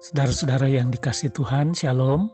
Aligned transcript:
Saudara-saudara 0.00 0.64
yang 0.64 0.88
dikasih 0.88 1.28
Tuhan, 1.28 1.76
Shalom. 1.76 2.32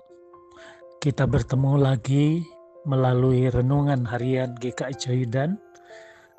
Kita 1.03 1.27
bertemu 1.27 1.75
lagi 1.75 2.47
melalui 2.87 3.51
renungan 3.51 4.07
harian 4.07 4.55
GKI 4.55 4.95
Coyudan 4.95 5.59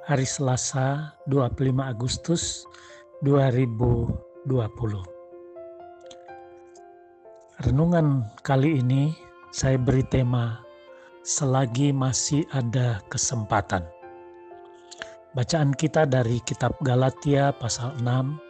hari 0.08 0.24
Selasa 0.24 1.20
25 1.28 1.84
Agustus 1.84 2.64
2020. 3.28 4.08
Renungan 7.68 8.24
kali 8.48 8.80
ini 8.80 9.12
saya 9.52 9.76
beri 9.76 10.08
tema 10.08 10.64
selagi 11.28 11.92
masih 11.92 12.48
ada 12.56 13.04
kesempatan. 13.12 13.84
Bacaan 15.36 15.76
kita 15.76 16.08
dari 16.08 16.40
kitab 16.48 16.72
Galatia 16.80 17.52
pasal 17.52 18.00
6 18.00 18.47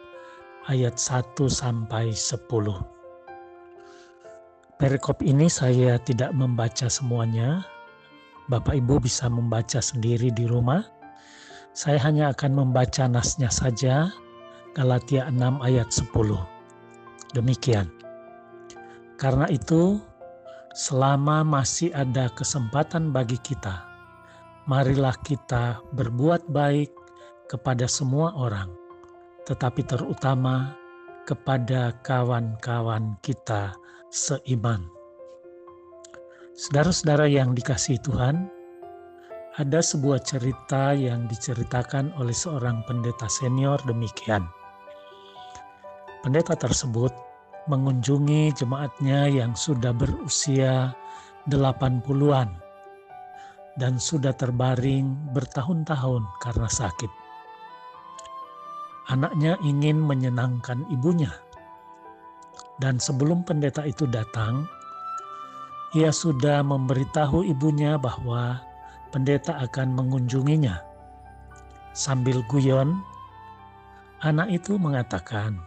ayat 0.68 1.00
1 1.00 1.48
sampai 1.48 2.12
10. 2.12 2.44
Perikop 4.78 5.24
ini 5.24 5.48
saya 5.48 5.96
tidak 5.98 6.30
membaca 6.36 6.86
semuanya. 6.86 7.64
Bapak 8.52 8.76
Ibu 8.78 9.00
bisa 9.02 9.26
membaca 9.32 9.80
sendiri 9.80 10.30
di 10.30 10.44
rumah. 10.44 10.84
Saya 11.72 11.98
hanya 12.04 12.30
akan 12.36 12.64
membaca 12.64 13.08
nasnya 13.08 13.50
saja, 13.50 14.12
Galatia 14.76 15.26
6 15.32 15.58
ayat 15.64 15.88
10. 15.90 16.46
Demikian. 17.34 17.90
Karena 19.18 19.50
itu, 19.50 19.98
selama 20.78 21.42
masih 21.42 21.90
ada 21.90 22.30
kesempatan 22.38 23.10
bagi 23.10 23.40
kita, 23.42 23.82
marilah 24.70 25.16
kita 25.26 25.82
berbuat 25.96 26.46
baik 26.54 26.94
kepada 27.50 27.90
semua 27.90 28.30
orang, 28.38 28.77
tetapi 29.48 29.80
terutama 29.88 30.76
kepada 31.24 31.96
kawan-kawan 32.04 33.16
kita 33.24 33.72
seiman. 34.12 34.84
Saudara-saudara 36.52 37.24
yang 37.24 37.56
dikasihi 37.56 37.96
Tuhan, 38.04 38.44
ada 39.56 39.80
sebuah 39.80 40.20
cerita 40.20 40.92
yang 40.92 41.24
diceritakan 41.32 42.12
oleh 42.20 42.36
seorang 42.36 42.84
pendeta 42.84 43.24
senior 43.24 43.80
demikian. 43.88 44.44
Pendeta 46.20 46.52
tersebut 46.52 47.10
mengunjungi 47.72 48.52
jemaatnya 48.52 49.32
yang 49.32 49.56
sudah 49.56 49.96
berusia 49.96 50.92
80-an 51.48 52.52
dan 53.80 53.96
sudah 53.96 54.36
terbaring 54.36 55.32
bertahun-tahun 55.32 56.22
karena 56.44 56.68
sakit 56.68 57.27
anaknya 59.08 59.56
ingin 59.64 59.98
menyenangkan 60.04 60.84
ibunya. 60.92 61.32
Dan 62.78 63.00
sebelum 63.00 63.42
pendeta 63.42 63.82
itu 63.82 64.06
datang, 64.06 64.68
ia 65.96 66.12
sudah 66.12 66.62
memberitahu 66.62 67.42
ibunya 67.48 67.96
bahwa 67.98 68.60
pendeta 69.10 69.56
akan 69.64 69.96
mengunjunginya. 69.96 70.78
Sambil 71.96 72.44
guyon, 72.46 73.00
anak 74.22 74.52
itu 74.54 74.78
mengatakan, 74.78 75.58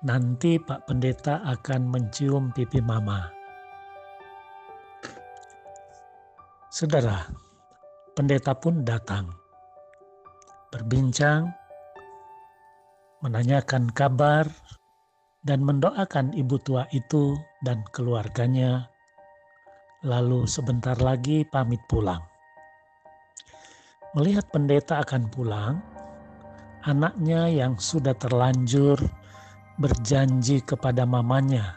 "Nanti 0.00 0.56
Pak 0.56 0.88
Pendeta 0.88 1.44
akan 1.44 1.90
mencium 1.90 2.48
pipi 2.54 2.80
Mama." 2.80 3.28
Saudara, 6.72 7.28
pendeta 8.16 8.56
pun 8.56 8.82
datang, 8.86 9.28
berbincang 10.72 11.63
menanyakan 13.24 13.88
kabar, 13.96 14.44
dan 15.44 15.64
mendoakan 15.64 16.36
ibu 16.36 16.60
tua 16.60 16.84
itu 16.92 17.40
dan 17.64 17.80
keluarganya, 17.92 18.92
lalu 20.04 20.44
sebentar 20.44 20.96
lagi 21.00 21.44
pamit 21.48 21.80
pulang. 21.88 22.20
Melihat 24.12 24.44
pendeta 24.52 25.00
akan 25.00 25.32
pulang, 25.32 25.80
anaknya 26.84 27.48
yang 27.48 27.80
sudah 27.80 28.12
terlanjur 28.12 29.00
berjanji 29.80 30.60
kepada 30.60 31.08
mamanya, 31.08 31.76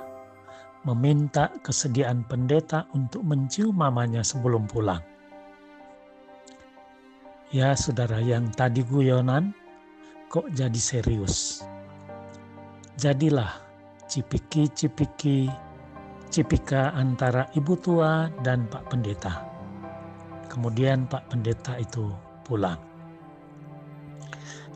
meminta 0.84 1.48
kesediaan 1.64 2.28
pendeta 2.28 2.92
untuk 2.92 3.24
mencium 3.24 3.72
mamanya 3.72 4.20
sebelum 4.20 4.68
pulang. 4.68 5.04
Ya, 7.56 7.72
saudara 7.80 8.20
yang 8.20 8.52
tadi 8.52 8.84
guyonan, 8.84 9.56
kok 10.28 10.52
jadi 10.52 10.76
serius. 10.76 11.64
Jadilah 13.00 13.64
cipiki-cipiki, 14.12 15.48
cipika 16.28 16.92
antara 16.92 17.48
ibu 17.56 17.80
tua 17.80 18.28
dan 18.44 18.68
Pak 18.68 18.92
Pendeta. 18.92 19.48
Kemudian 20.52 21.08
Pak 21.08 21.32
Pendeta 21.32 21.80
itu 21.80 22.12
pulang. 22.44 22.80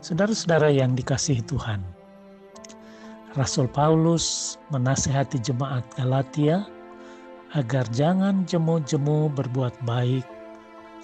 Saudara-saudara 0.00 0.72
yang 0.72 0.96
dikasihi 0.96 1.44
Tuhan, 1.44 1.84
Rasul 3.36 3.68
Paulus 3.68 4.56
menasehati 4.72 5.36
jemaat 5.40 5.84
Galatia 5.94 6.64
agar 7.52 7.84
jangan 7.92 8.48
jemu-jemu 8.48 9.28
berbuat 9.36 9.76
baik 9.84 10.24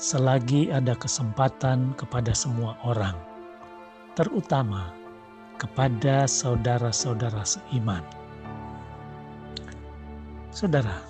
selagi 0.00 0.72
ada 0.72 0.96
kesempatan 0.96 1.92
kepada 2.00 2.32
semua 2.32 2.78
orang 2.84 3.27
terutama 4.18 4.90
kepada 5.62 6.26
saudara-saudara 6.26 7.46
seiman. 7.46 8.02
Saudara, 10.50 11.06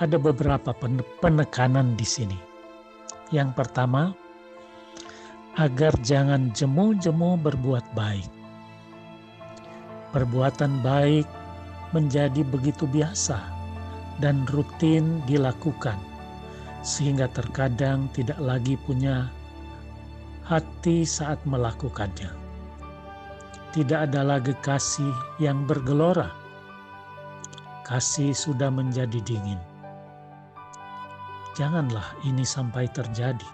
ada 0.00 0.16
beberapa 0.16 0.72
penekanan 1.20 2.00
di 2.00 2.08
sini. 2.08 2.40
Yang 3.28 3.60
pertama, 3.60 4.16
agar 5.60 5.92
jangan 6.00 6.48
jemu-jemu 6.56 7.36
berbuat 7.44 7.84
baik. 7.92 8.32
Perbuatan 10.16 10.80
baik 10.80 11.28
menjadi 11.92 12.40
begitu 12.40 12.88
biasa 12.88 13.36
dan 14.16 14.48
rutin 14.48 15.20
dilakukan, 15.28 16.00
sehingga 16.80 17.28
terkadang 17.36 18.08
tidak 18.16 18.40
lagi 18.40 18.80
punya 18.80 19.28
hati 20.48 21.04
saat 21.04 21.36
melakukannya 21.44 22.45
tidak 23.76 24.08
ada 24.08 24.24
lagi 24.24 24.56
kasih 24.64 25.12
yang 25.36 25.68
bergelora. 25.68 26.32
Kasih 27.84 28.32
sudah 28.32 28.72
menjadi 28.72 29.20
dingin. 29.20 29.60
Janganlah 31.52 32.16
ini 32.24 32.40
sampai 32.40 32.88
terjadi. 32.88 33.44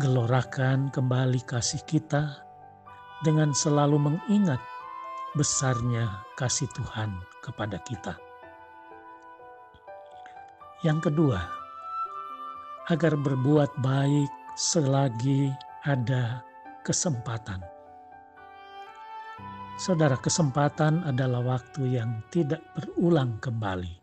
Gelorakan 0.00 0.88
kembali 0.88 1.44
kasih 1.44 1.84
kita 1.84 2.40
dengan 3.20 3.52
selalu 3.52 4.00
mengingat 4.00 4.64
besarnya 5.36 6.24
kasih 6.40 6.72
Tuhan 6.72 7.12
kepada 7.44 7.76
kita. 7.84 8.16
Yang 10.80 11.12
kedua, 11.12 11.52
agar 12.88 13.12
berbuat 13.12 13.76
baik 13.84 14.32
selagi 14.56 15.52
ada 15.84 16.40
kesempatan. 16.80 17.81
Saudara, 19.80 20.20
kesempatan 20.20 21.00
adalah 21.08 21.40
waktu 21.56 21.96
yang 21.96 22.20
tidak 22.28 22.60
berulang 22.76 23.40
kembali. 23.40 23.96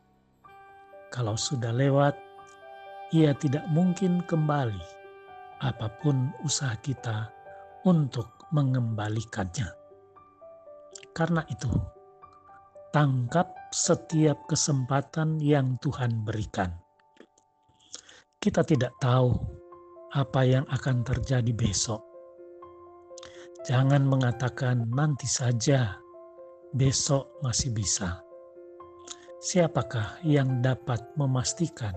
Kalau 1.13 1.37
sudah 1.37 1.69
lewat, 1.69 2.17
ia 3.13 3.37
tidak 3.37 3.69
mungkin 3.69 4.25
kembali, 4.25 4.81
apa 5.61 5.87
pun 6.01 6.33
usaha 6.41 6.73
kita 6.81 7.29
untuk 7.85 8.49
mengembalikannya. 8.49 9.69
Karena 11.13 11.45
itu, 11.53 11.69
tangkap 12.89 13.53
setiap 13.69 14.49
kesempatan 14.49 15.37
yang 15.37 15.77
Tuhan 15.77 16.25
berikan. 16.25 16.73
Kita 18.41 18.65
tidak 18.65 18.97
tahu 18.97 19.37
apa 20.17 20.41
yang 20.41 20.65
akan 20.65 21.05
terjadi 21.05 21.53
besok 21.53 22.08
Jangan 23.67 24.07
mengatakan 24.07 24.87
nanti 24.87 25.27
saja, 25.27 25.99
besok 26.71 27.27
masih 27.43 27.75
bisa. 27.75 28.23
Siapakah 29.43 30.23
yang 30.23 30.63
dapat 30.63 31.03
memastikan 31.19 31.91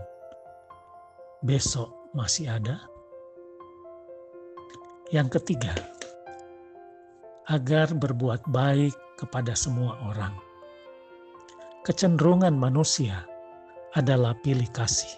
besok 1.47 2.11
masih 2.19 2.51
ada? 2.51 2.83
Yang 5.15 5.39
ketiga, 5.39 5.71
agar 7.47 7.95
berbuat 7.95 8.43
baik 8.51 8.99
kepada 9.15 9.55
semua 9.55 9.95
orang. 10.11 10.35
Kecenderungan 11.87 12.59
manusia 12.59 13.23
adalah 13.95 14.35
pilih 14.43 14.67
kasih. 14.75 15.15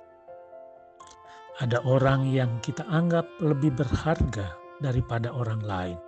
Ada 1.65 1.81
orang 1.89 2.29
yang 2.29 2.61
kita 2.61 2.85
anggap 2.93 3.25
lebih 3.41 3.73
berharga 3.81 4.53
daripada 4.85 5.33
orang 5.33 5.65
lain 5.65 5.99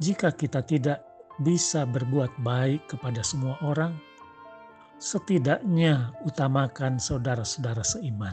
jika 0.00 0.32
kita 0.32 0.64
tidak 0.64 1.04
bisa 1.44 1.84
berbuat 1.84 2.40
baik 2.40 2.88
kepada 2.88 3.20
semua 3.20 3.60
orang, 3.60 3.92
setidaknya 4.96 6.16
utamakan 6.24 6.96
saudara-saudara 6.96 7.84
seiman. 7.84 8.32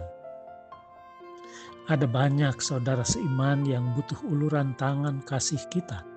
Ada 1.92 2.08
banyak 2.08 2.56
saudara 2.64 3.04
seiman 3.04 3.68
yang 3.68 3.92
butuh 3.96 4.20
uluran 4.32 4.80
tangan 4.80 5.20
kasih 5.28 5.60
kita, 5.68 6.08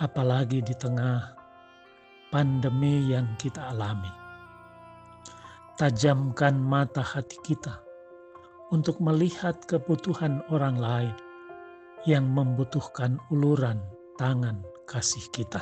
apalagi 0.00 0.64
di 0.64 0.72
tengah 0.72 1.36
pandemi 2.32 3.12
yang 3.12 3.28
kita 3.36 3.76
alami. 3.76 4.12
Tajamkan 5.76 6.56
mata 6.56 7.04
hati 7.04 7.36
kita 7.44 7.76
untuk 8.72 9.04
melihat 9.04 9.60
kebutuhan 9.68 10.40
orang 10.48 10.80
lain 10.80 11.16
yang 12.08 12.24
membutuhkan 12.32 13.20
uluran 13.28 13.76
tangan 14.16 14.64
kasih 14.88 15.28
kita. 15.28 15.60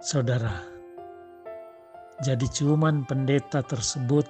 Saudara, 0.00 0.64
jadi 2.22 2.46
cuman 2.46 3.04
pendeta 3.04 3.60
tersebut 3.60 4.24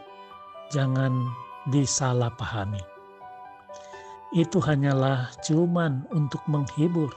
jangan 0.72 1.30
disalahpahami. 1.68 2.80
Itu 4.32 4.58
hanyalah 4.64 5.30
cuman 5.44 6.08
untuk 6.16 6.40
menghibur 6.48 7.12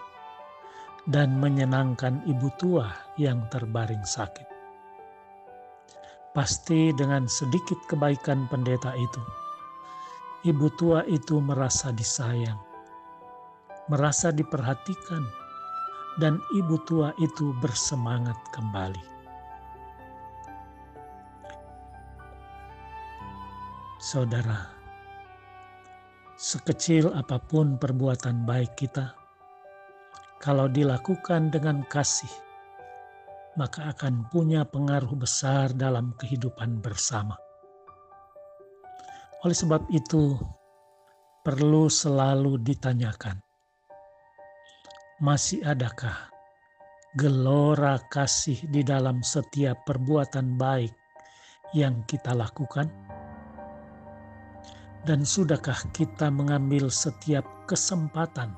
dan 1.07 1.39
menyenangkan 1.39 2.19
ibu 2.27 2.51
tua 2.59 2.91
yang 3.15 3.47
terbaring 3.47 4.03
sakit. 4.03 4.47
Pasti 6.33 6.89
dengan 6.97 7.29
sedikit 7.29 7.77
kebaikan 7.85 8.49
pendeta 8.49 8.97
itu, 8.97 9.21
ibu 10.49 10.67
tua 10.73 11.05
itu 11.05 11.37
merasa 11.37 11.93
disayang, 11.93 12.57
merasa 13.91 14.31
diperhatikan, 14.31 15.25
dan 16.21 16.37
ibu 16.53 16.77
tua 16.85 17.11
itu 17.19 17.51
bersemangat 17.59 18.37
kembali. 18.53 19.01
Saudara, 24.03 24.67
sekecil 26.35 27.07
apa 27.15 27.39
pun 27.39 27.79
perbuatan 27.79 28.43
baik 28.43 28.75
kita, 28.75 29.15
kalau 30.43 30.67
dilakukan 30.67 31.47
dengan 31.55 31.87
kasih, 31.87 32.29
maka 33.55 33.95
akan 33.95 34.27
punya 34.27 34.67
pengaruh 34.67 35.15
besar 35.15 35.71
dalam 35.71 36.11
kehidupan 36.19 36.83
bersama. 36.83 37.39
Oleh 39.47 39.55
sebab 39.55 39.87
itu, 39.87 40.35
perlu 41.47 41.87
selalu 41.87 42.59
ditanyakan, 42.59 43.39
masih 45.23 45.63
adakah 45.63 46.27
gelora 47.15 47.95
kasih 48.11 48.59
di 48.67 48.83
dalam 48.83 49.23
setiap 49.23 49.87
perbuatan 49.87 50.59
baik 50.59 50.91
yang 51.71 52.03
kita 52.03 52.35
lakukan? 52.35 52.91
Dan 55.07 55.23
sudahkah 55.23 55.79
kita 55.95 56.27
mengambil 56.27 56.91
setiap 56.91 57.47
kesempatan 57.71 58.51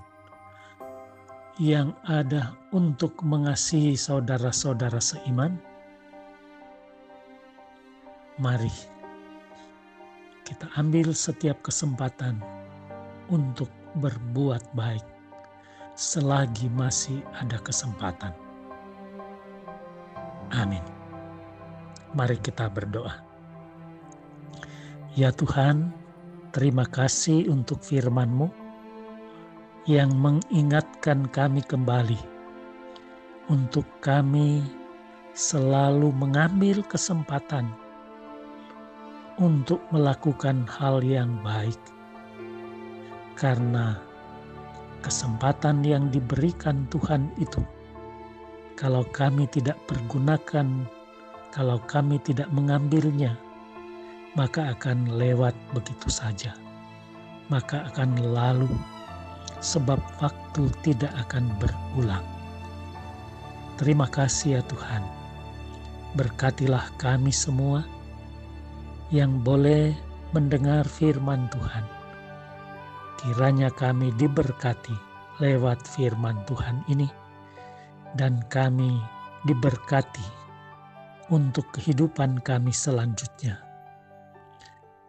yang 1.61 1.93
ada 2.09 2.57
untuk 2.73 3.13
mengasihi 3.21 3.93
saudara-saudara 3.93 4.97
seiman? 4.97 5.61
Mari 8.41 8.73
kita 10.49 10.65
ambil 10.81 11.13
setiap 11.13 11.61
kesempatan 11.61 12.41
untuk 13.29 13.69
berbuat 14.01 14.73
baik 14.73 15.14
selagi 15.95 16.67
masih 16.75 17.23
ada 17.39 17.55
kesempatan. 17.63 18.35
Amin. 20.51 20.83
Mari 22.11 22.35
kita 22.43 22.67
berdoa. 22.67 23.23
Ya 25.15 25.31
Tuhan, 25.31 25.95
terima 26.51 26.83
kasih 26.83 27.47
untuk 27.47 27.79
firman-Mu 27.79 28.51
yang 29.87 30.11
mengingatkan 30.19 31.31
kami 31.31 31.63
kembali 31.63 32.35
untuk 33.47 33.85
kami 34.01 34.65
selalu 35.37 36.09
mengambil 36.11 36.81
kesempatan 36.83 37.69
untuk 39.37 39.83
melakukan 39.93 40.65
hal 40.65 41.03
yang 41.05 41.37
baik. 41.45 41.77
Karena 43.35 43.99
kesempatan 45.05 45.85
yang 45.85 46.09
diberikan 46.09 46.89
Tuhan 46.89 47.29
itu, 47.37 47.61
kalau 48.73 49.05
kami 49.13 49.45
tidak 49.53 49.77
pergunakan, 49.85 50.65
kalau 51.53 51.77
kami 51.85 52.17
tidak 52.25 52.49
mengambilnya, 52.49 53.37
maka 54.33 54.73
akan 54.73 55.13
lewat 55.13 55.53
begitu 55.77 56.09
saja, 56.09 56.57
maka 57.53 57.85
akan 57.93 58.33
lalu, 58.33 58.73
sebab 59.61 60.01
waktu 60.17 60.73
tidak 60.81 61.13
akan 61.29 61.53
berulang. 61.61 62.25
Terima 63.77 64.09
kasih 64.09 64.57
ya 64.57 64.61
Tuhan, 64.65 65.05
berkatilah 66.17 66.89
kami 66.97 67.29
semua 67.29 67.85
yang 69.13 69.37
boleh 69.45 69.93
mendengar 70.33 70.81
firman 70.89 71.45
Tuhan 71.53 71.94
Kiranya 73.15 73.71
kami 73.71 74.11
diberkati 74.15 74.95
lewat 75.39 75.83
firman 75.87 76.43
Tuhan 76.47 76.83
ini, 76.91 77.07
dan 78.15 78.43
kami 78.47 78.99
diberkati 79.47 80.23
untuk 81.31 81.67
kehidupan 81.73 82.43
kami 82.43 82.71
selanjutnya. 82.71 83.61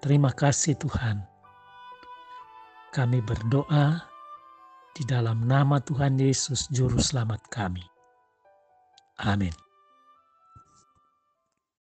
Terima 0.01 0.31
kasih, 0.31 0.79
Tuhan. 0.79 1.25
Kami 2.95 3.19
berdoa 3.21 4.01
di 4.97 5.05
dalam 5.05 5.45
nama 5.45 5.77
Tuhan 5.83 6.17
Yesus, 6.17 6.71
Juru 6.73 6.97
Selamat 7.03 7.45
kami. 7.53 7.85
Amin. 9.21 9.66